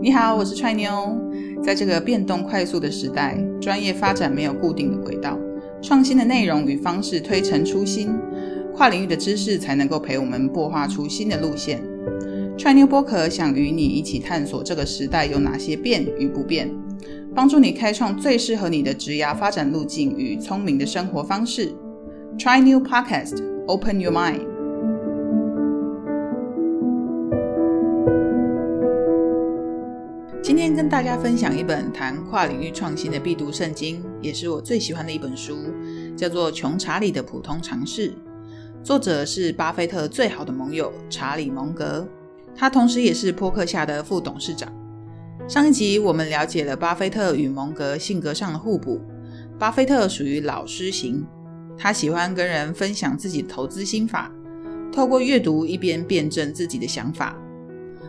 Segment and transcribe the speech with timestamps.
[0.00, 1.18] 你好，我是踹妞。
[1.62, 5.38] 在这个变动快速的时代，专业发展没有固定的轨道，
[5.82, 8.14] 创新的内容与方式推陈出新，
[8.74, 11.82] 跨领域的知识才能够陪我们擘画出新的路线。
[12.56, 16.70] 踹妞播客想与你一起探索这个时代有哪些变与不变，
[17.34, 21.74] 帮助你开创最适合你的职涯发展路径与聪明的生活方式。
[22.38, 24.47] Try New Podcast, Open Your Mind。
[30.78, 35.56] 跟大家分享一本谈跨领域创新的必读圣经，也是我最喜欢的一本书，
[36.16, 38.10] 叫做《穷查理的普通常识》。
[38.84, 42.06] 作者是巴菲特最好的盟友查理·蒙格，
[42.54, 44.72] 他同时也是波克夏的副董事长。
[45.48, 49.00] 上一集我们了解了巴菲特与蒙格性格上的互补。
[49.58, 51.26] 巴菲特属于老师型，
[51.76, 54.30] 他喜欢跟人分享自己的投资心法，
[54.92, 57.34] 透过阅读一边辩证自己的想法；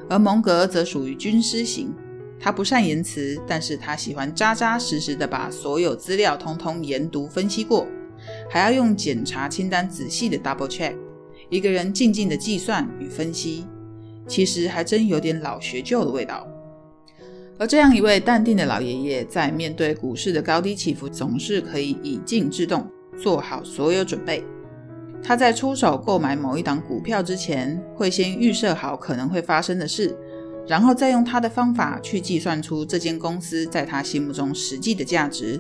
[0.08, 1.91] 而蒙格则属于军师型。
[2.39, 7.85] 他不善言辞，但是他喜欢扎扎实实的把所有资料通通研读分析过，
[8.49, 10.96] 还要用检查清单仔细的 double check。
[11.49, 13.65] 一个人静静的计算与分析，
[14.27, 16.48] 其实还真有点老学究的味道。
[17.57, 22.87] 而这样一位淡定的老爷爷，在面对股市的高低起伏，总是可以以静制动，
[23.21, 24.43] 做好所有准备。
[25.21, 30.15] 他在出手购买某一档股票之前，会先预设好可能会发生的事。
[30.70, 35.59] 然后再用他的方法去计算出这间公司在他心目中实际的价值，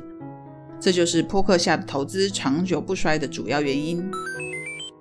[0.79, 4.07] 这就是扑克下的投资长久不衰的主要原因。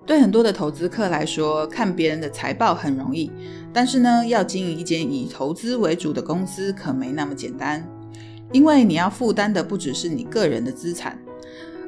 [0.06, 3.30] 对很多的投资客来说，看别人的财报很容易，
[3.70, 7.86] 但是呢，要经营一间以投资为主的公司可没那么简单，
[8.50, 11.18] 因为你要负担的不只是你个人的资产，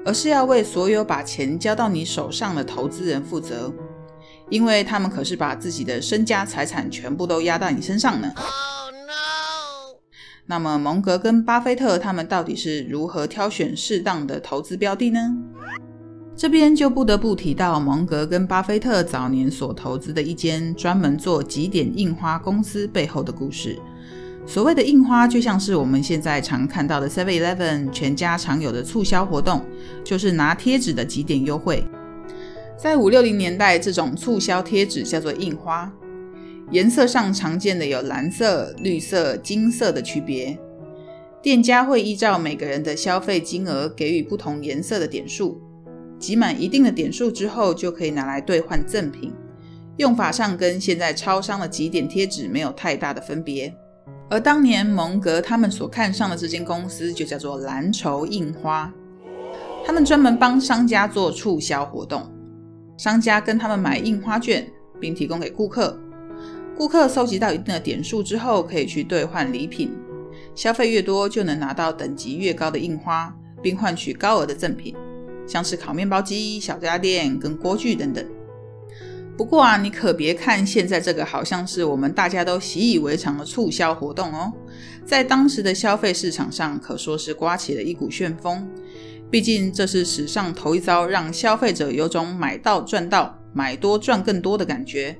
[0.05, 3.73] 而是要为所有把钱交到你手上的投资人负责。
[4.51, 8.31] 因为他们可是把自己的身家财产全部都压到你身上呢。
[10.47, 15.21] 那么蒙格跟巴菲特他们到底是如何挑选适当的投资标的呢？
[16.37, 23.79] 这边就不得不提到蒙格跟巴菲特早年所投资的一间专门做极点印花公司背后的故事。
[24.47, 29.65] 所谓的印花，就像是我们现在常看到的 Seven Eleven 全家常有的促销活动，
[30.03, 31.87] 就是拿贴纸的几点优惠。
[32.83, 35.93] 在五六零年代，这种促销贴纸叫做印花，
[36.71, 40.59] 颜色上常见的有蓝色、绿色、金色的区别。
[41.43, 45.61] 店家会依照每个人的消费金额给予不同颜色的点数，
[46.19, 49.31] 集满一定的点数之后，就可以拿来兑换赠品。
[49.99, 53.71] 用法上跟现在超商的几点贴纸没有太大的分别。
[54.31, 58.91] 而当年蒙格他们所看上的这间公司就叫做蓝筹印花，
[59.85, 62.27] 他们专门帮商家做促销活动。
[63.01, 65.99] 商家跟他们买印花券，并提供给顾客。
[66.77, 69.91] 顾客收集到一定的点数之后，可以去兑换礼品。
[70.55, 74.95] 消费越多，就能拿到等级越高的印花，并换取高额的赠品，
[75.47, 78.23] 像是烤面包机、小家电跟锅具等等。
[79.35, 84.53] 不过啊，你可别看现在这个好像是我们大家都习以为常的促销活动哦，
[85.07, 88.69] 在当时的消费市场上，可说是刮起了一股旋风。
[89.31, 95.17] 毕竟这是史上头一遭，让消费者有种买到赚到、买多赚更多的感觉。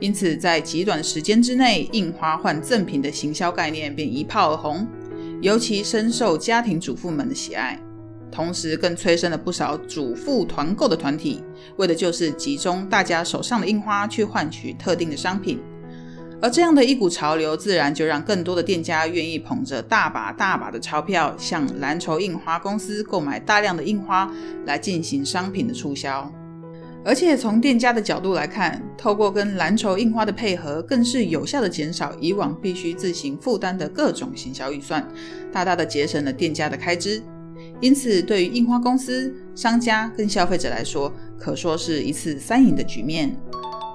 [0.00, 4.86] 因此，在极短时间之内，印花换赠品的行销概念便一炮而红，
[5.42, 7.78] 尤其深受家庭主妇们的喜爱。
[8.30, 11.42] 同时，更催生了不少主妇团购的团体，
[11.76, 15.60] 为的就是集中大家手上的印花去换取特定的商品。
[16.42, 24.28] 而这样的一股潮流，自然就让更多的店家愿意捧着大把大把的钞票，向蓝筹印花公司购买大量的印花，
[24.66, 26.28] 来进行商品的促销。
[27.04, 35.06] 而且从店家的角度来看，透过跟蓝筹印花的配合，更是有效的减少以往必须自行负担的各种行销预算，
[35.52, 37.22] 大大的节省了店家的开支。
[37.80, 43.36] 因此，对于印花公司、商家跟消费者来说，可说是一次三赢的局面。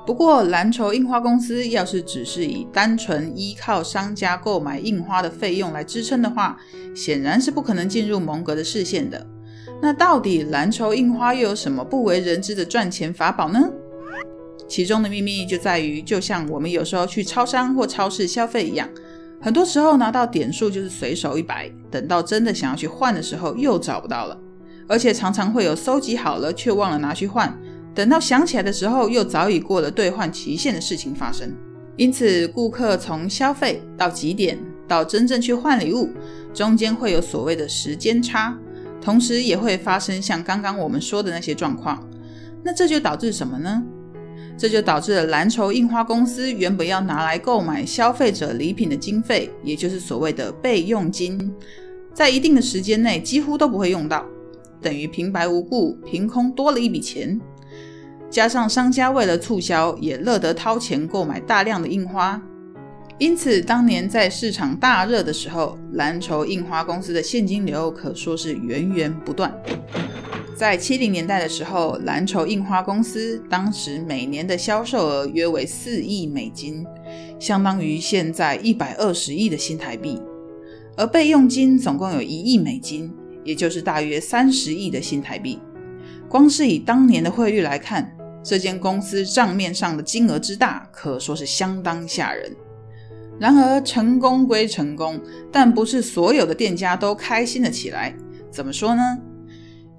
[0.08, 6.58] 不过，蓝筹印花公司要是只是以单纯依靠商家购买印花的费用来支撑的话，
[6.96, 9.28] 显然是不可能进入蒙格的视线的。
[9.82, 13.70] 那到底蓝筹印花又有什么不为人知的赚钱法宝呢？
[14.66, 18.88] 其中的秘密就在于，就像我们有时候去超商或超市消费一样，
[19.42, 24.40] 很多时候拿到点数就是随手一摆，等到真的想要去换的时候又找不到了，
[24.88, 27.54] 而且常常会有收集好了却忘了拿去换。
[27.98, 31.52] 等到想起来的时候，又早已过了兑换期限的事情发生。
[31.96, 34.56] 因此，顾客从消费到几点，
[34.88, 36.12] 到真正去换礼物，
[36.54, 38.56] 中间会有所谓的时间差，
[39.02, 42.08] 同时也会发生像刚刚我们说的那些状况。
[42.64, 43.82] 那这就导致什么呢？
[44.56, 51.52] 这就导致了蓝筹印花公司原本要拿来购买消费者礼品的经费，也就是所谓的备用金，
[52.14, 54.24] 在一定的时间内几乎都不会用到，
[54.84, 57.42] 等于平白无故凭空多了一笔钱。
[58.30, 62.42] 加上商家为了促销，也乐得掏钱购买大量的印花，
[63.18, 69.54] 因此当年在市场大热的时候，蓝筹印花公司的现金流可说是源源不断。
[70.56, 76.86] 在七零年代的时候，蓝筹印花公司当时每年的销售额约为四亿美金，
[77.40, 80.20] 相当于现在一百二十亿的新台币，
[80.96, 83.14] 而备用金总共有一亿美金，
[83.44, 85.60] 也就是大约三十亿的新台币。
[86.28, 92.56] 光是以当年的汇率来看，这间公司账面上的金额之大，可说是相当吓人。
[93.40, 98.16] 然而，成功归成功，但不是所有的店家都开心了起来。
[98.50, 99.02] 怎么说呢？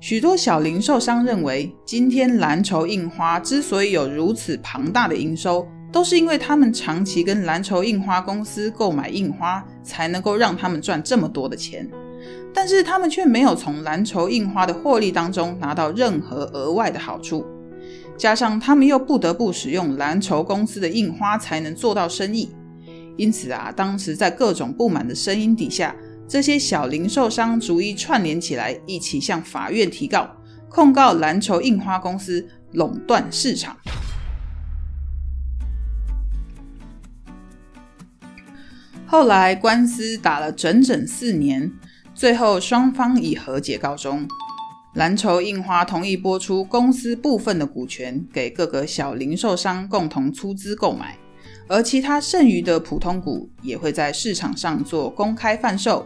[0.01, 11.89] 许多小零售商认为，今天蓝筹印花之所以有如此庞大的营收，都是因为他们长期跟蓝筹印花公司购买印花，才能够让他们赚这么多的钱。
[12.55, 17.45] 但是，他们却没有从蓝筹印花的获利当中拿到任何额外的好处。
[18.19, 22.51] 加上他们又不得不使用蓝筹公司的印花才能做到生意，
[23.17, 25.95] 因此啊，当时在各种不满的声音底下，
[26.27, 30.29] 这些小零售商逐一串联起来，一起向法院提告，
[30.69, 33.77] 控告蓝筹印花公司垄断市场。
[39.07, 41.73] 后来官司打了整整四年，
[42.15, 44.29] 最后双方以和解告终。
[44.99, 51.17] 蓝筹印花同意拨出公司部分的股权给各个小零售商共同出资购买，
[51.69, 56.05] 而其他剩余的普通股也会在市场上做公开贩售。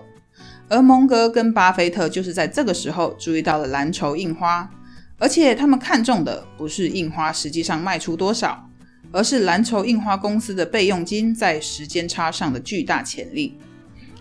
[0.69, 4.71] 而蒙格跟巴菲特就是在这个时候注意到了蓝筹印花，
[5.17, 8.69] 而且他们看中的不是印花实际上卖出多少，
[9.11, 13.57] 而是蓝筹印花公司的备用金在时间差上的巨大潜力。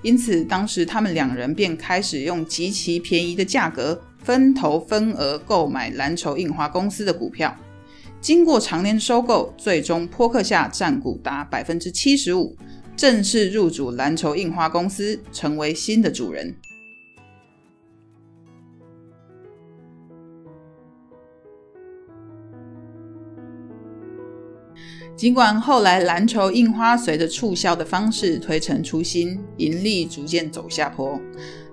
[0.02, 4.02] 因此，当时他们两人便开始用极其便宜的价格。
[4.24, 7.56] 分头分额购买蓝筹印花公司的股票，
[8.22, 12.56] 经过常年收购，最终波克夏占股达百分之七十五，
[12.96, 16.56] 正式入主蓝筹印花公司，成为新的主人。
[25.16, 31.20] 尽管后来蓝筹印花随着促销的方式推陈出新，盈利逐渐走下坡。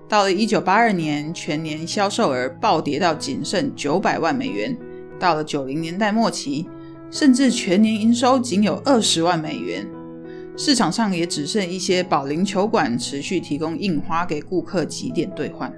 [0.09, 4.75] 到了一九八二年，全年销售额暴跌到仅剩九百万美元。
[5.19, 6.67] 到了九零年代末期，
[7.11, 9.87] 甚至全年营收仅有二十万美元。
[10.57, 15.71] 市场上也只剩一些保龄球馆持续提供印花给顾客几点兑换。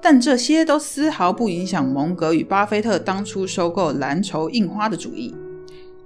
[0.00, 5.34] 但这些都丝毫不影响蒙格与巴菲特当初收购蓝筹印花的主意。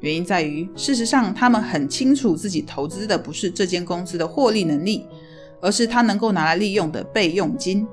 [0.01, 5.07] 原因在于，事实上他们很清楚自己投资的不是这间公司的获利能力。
[5.65, 7.87] 而是他能够拿来利用的备用金，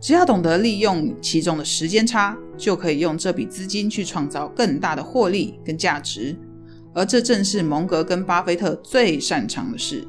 [0.00, 6.36] 只要懂得利用其中的时间差，就可以用这笔资金去创造更大的获利跟价值，
[6.94, 10.06] 而这正是蒙格跟巴菲特最擅长的事。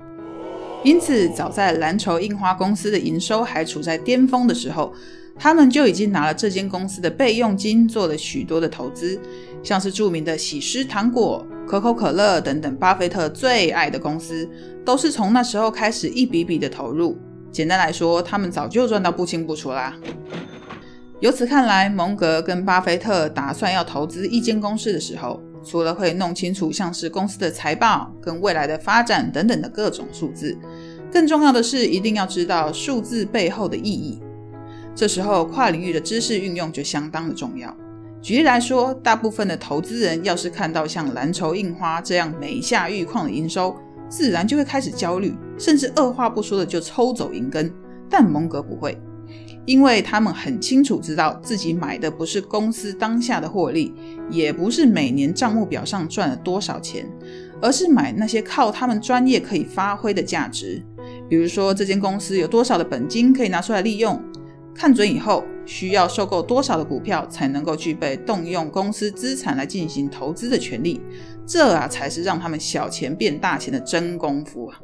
[0.83, 4.93] 因此，早在蓝筹印花公司的营收还处在巅峰的时候，
[5.39, 9.19] 他们就已经拿了这间公司的备用金做了许多的投资，
[9.65, 11.45] 像是著名的喜诗糖果。
[11.67, 14.47] 可口可乐等等，巴菲特最爱的公司，
[14.85, 17.17] 都是从那时候开始一笔笔的投入。
[17.51, 19.95] 简单来说，他们早就赚到不清不楚啦。
[21.21, 30.55] 由此看来，蒙格跟巴菲特打算要投资一间公司的时候，除了会弄清楚像是公司的财报跟未来的发展等等的各种数字，
[31.11, 34.21] 更重要的是一定要知道数字背后的意义。
[34.93, 37.75] 这时候，跨领域的知识运用就相当的重要。
[38.25, 43.77] 举例来说，大部分的投资人要是看到像蓝筹印花这样每下愈况的营收，
[44.09, 47.71] 自然就会开始焦虑，甚至二话不说的就抽走银根。
[48.09, 48.99] 但蒙格不会，
[49.67, 53.93] 因为他们很清楚知道自己买的不是公司当下的获利，
[54.31, 57.07] 也不是每年账目表上赚了多少钱，
[57.61, 60.81] 而是买那些靠他们专业可以发挥的价值。
[61.29, 64.19] 比如说，这间公司有多少的本金可以拿出来利用。
[64.73, 71.01] 看准以后，需要收购多少的股票才能够具备动用公司资产来进行投资的权利？
[71.45, 74.79] 这啊才是让他们小钱变大钱的真功夫啊！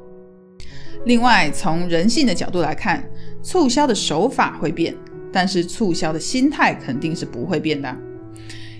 [1.04, 3.04] 另外，从人性的角度来看，
[3.42, 4.94] 促销的手法会变，
[5.32, 7.96] 但是促销的心态肯定是不会变的。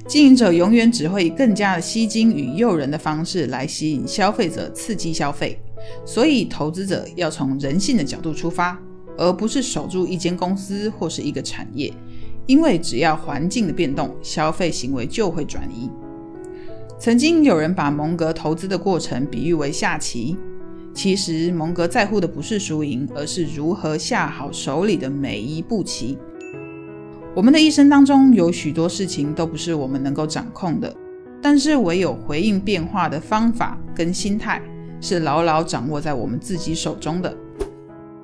[0.07, 5.59] 经营者永远只会以更加的吸睛与诱人的方式来吸引消费者，刺激消费。
[6.05, 8.81] 所以，投资者要从人性的角度出发。
[9.19, 11.93] 而不是守住一间公司或是一个产业，
[12.47, 15.91] 因为只要环境的变动，消费行为就会转移。
[16.99, 20.37] 曾经有人把蒙格投资的过程比喻为下棋，
[20.95, 26.17] 其实蒙格在乎的不是输赢，而是如何下好手里的每一步棋。
[27.35, 30.95] 我们的一生当中有许多事情都不是我们能够掌控的，
[31.41, 34.63] 但是唯有回应变化的方法跟心态
[35.01, 37.37] 是牢牢掌握在我们自己手中的。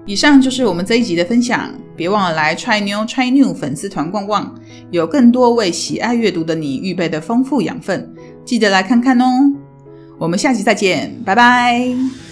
[0.08, 4.54] 以上就是我们这一集的分享，别忘了来 Try New Try New 粉丝团逛逛，
[4.90, 8.10] 有更多为喜爱阅读的你预备的丰富养分。
[8.42, 9.52] 记得来看看哦！
[10.18, 12.27] 我们下期再见，拜拜。